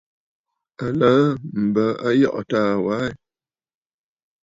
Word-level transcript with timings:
À 0.83 0.87
laà 0.99 1.23
m̀bə 1.63 1.83
Ayɔꞌɔ̀ 2.07 2.43
taa 2.51 2.71
wa 2.83 2.93
aa 3.01 3.05
ɛ? 3.07 3.09